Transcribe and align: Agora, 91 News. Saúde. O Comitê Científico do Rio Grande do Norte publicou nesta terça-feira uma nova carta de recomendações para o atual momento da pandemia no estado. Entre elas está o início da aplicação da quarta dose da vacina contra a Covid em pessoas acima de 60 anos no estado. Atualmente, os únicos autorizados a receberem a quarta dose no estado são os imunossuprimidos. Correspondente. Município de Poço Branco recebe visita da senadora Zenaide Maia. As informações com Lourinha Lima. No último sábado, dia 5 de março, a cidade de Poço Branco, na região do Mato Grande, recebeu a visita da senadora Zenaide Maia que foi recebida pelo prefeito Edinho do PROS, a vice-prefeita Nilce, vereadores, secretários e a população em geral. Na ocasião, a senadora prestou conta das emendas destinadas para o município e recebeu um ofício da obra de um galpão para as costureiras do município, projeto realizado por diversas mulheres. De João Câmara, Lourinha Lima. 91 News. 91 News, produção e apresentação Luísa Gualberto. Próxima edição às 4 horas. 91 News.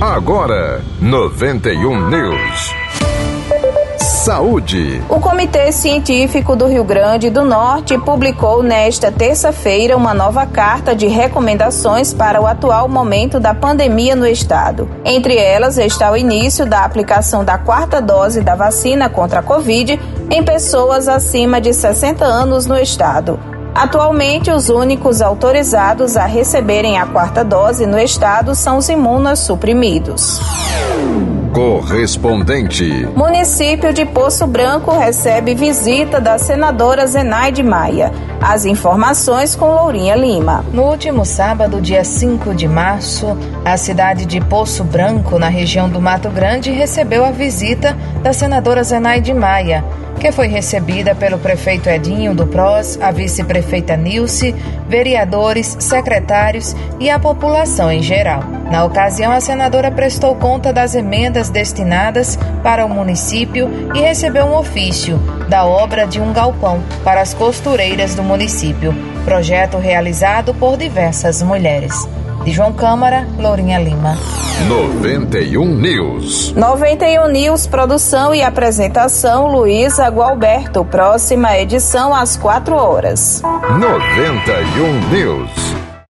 Agora, 0.00 0.82
91 1.00 2.10
News. 2.10 2.74
Saúde. 3.98 5.00
O 5.08 5.18
Comitê 5.18 5.72
Científico 5.72 6.54
do 6.54 6.66
Rio 6.66 6.84
Grande 6.84 7.30
do 7.30 7.46
Norte 7.46 7.96
publicou 7.96 8.62
nesta 8.62 9.10
terça-feira 9.10 9.96
uma 9.96 10.12
nova 10.12 10.44
carta 10.44 10.94
de 10.94 11.06
recomendações 11.06 12.12
para 12.12 12.42
o 12.42 12.46
atual 12.46 12.90
momento 12.90 13.40
da 13.40 13.54
pandemia 13.54 14.14
no 14.14 14.26
estado. 14.26 14.86
Entre 15.02 15.38
elas 15.38 15.78
está 15.78 16.12
o 16.12 16.16
início 16.16 16.66
da 16.66 16.84
aplicação 16.84 17.42
da 17.42 17.56
quarta 17.56 17.98
dose 17.98 18.42
da 18.42 18.54
vacina 18.54 19.08
contra 19.08 19.40
a 19.40 19.42
Covid 19.42 19.98
em 20.30 20.42
pessoas 20.42 21.08
acima 21.08 21.58
de 21.58 21.72
60 21.72 22.22
anos 22.22 22.66
no 22.66 22.78
estado. 22.78 23.55
Atualmente, 23.76 24.50
os 24.50 24.70
únicos 24.70 25.20
autorizados 25.20 26.16
a 26.16 26.24
receberem 26.24 26.98
a 26.98 27.04
quarta 27.04 27.44
dose 27.44 27.84
no 27.84 27.98
estado 27.98 28.54
são 28.54 28.78
os 28.78 28.88
imunossuprimidos. 28.88 30.40
Correspondente. 31.52 33.06
Município 33.14 33.92
de 33.92 34.06
Poço 34.06 34.46
Branco 34.46 34.90
recebe 34.90 35.54
visita 35.54 36.18
da 36.18 36.38
senadora 36.38 37.06
Zenaide 37.06 37.62
Maia. 37.62 38.12
As 38.40 38.64
informações 38.64 39.54
com 39.54 39.74
Lourinha 39.74 40.16
Lima. 40.16 40.64
No 40.72 40.84
último 40.84 41.26
sábado, 41.26 41.78
dia 41.78 42.02
5 42.02 42.54
de 42.54 42.66
março, 42.66 43.36
a 43.62 43.76
cidade 43.76 44.24
de 44.24 44.40
Poço 44.40 44.84
Branco, 44.84 45.38
na 45.38 45.48
região 45.48 45.88
do 45.88 46.00
Mato 46.00 46.30
Grande, 46.30 46.70
recebeu 46.70 47.26
a 47.26 47.30
visita 47.30 47.94
da 48.22 48.32
senadora 48.32 48.82
Zenaide 48.82 49.34
Maia 49.34 49.84
que 50.26 50.32
foi 50.32 50.48
recebida 50.48 51.14
pelo 51.14 51.38
prefeito 51.38 51.88
Edinho 51.88 52.34
do 52.34 52.48
PROS, 52.48 52.98
a 53.00 53.12
vice-prefeita 53.12 53.96
Nilce, 53.96 54.52
vereadores, 54.88 55.76
secretários 55.78 56.74
e 56.98 57.08
a 57.08 57.16
população 57.16 57.92
em 57.92 58.02
geral. 58.02 58.42
Na 58.68 58.84
ocasião, 58.84 59.30
a 59.30 59.40
senadora 59.40 59.88
prestou 59.88 60.34
conta 60.34 60.72
das 60.72 60.96
emendas 60.96 61.48
destinadas 61.48 62.36
para 62.60 62.84
o 62.84 62.88
município 62.88 63.70
e 63.94 64.00
recebeu 64.00 64.46
um 64.46 64.56
ofício 64.56 65.16
da 65.48 65.64
obra 65.64 66.08
de 66.08 66.20
um 66.20 66.32
galpão 66.32 66.82
para 67.04 67.20
as 67.20 67.32
costureiras 67.32 68.16
do 68.16 68.24
município, 68.24 68.92
projeto 69.24 69.78
realizado 69.78 70.52
por 70.54 70.76
diversas 70.76 71.40
mulheres. 71.40 71.94
De 72.42 72.50
João 72.50 72.72
Câmara, 72.72 73.28
Lourinha 73.38 73.78
Lima. 73.78 74.16
91 74.64 75.66
News. 75.76 76.52
91 76.54 77.28
News, 77.28 77.66
produção 77.66 78.34
e 78.34 78.42
apresentação 78.42 79.46
Luísa 79.48 80.08
Gualberto. 80.08 80.84
Próxima 80.84 81.56
edição 81.58 82.12
às 82.14 82.36
4 82.36 82.74
horas. 82.74 83.42
91 83.42 85.08
News. 85.10 85.65